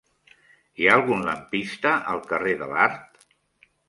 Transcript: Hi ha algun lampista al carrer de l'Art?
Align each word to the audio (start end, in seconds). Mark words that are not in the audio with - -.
Hi 0.83 0.87
ha 0.87 0.95
algun 0.99 1.19
lampista 1.27 1.91
al 2.13 2.21
carrer 2.31 2.55
de 2.63 2.71
l'Art? 2.73 3.23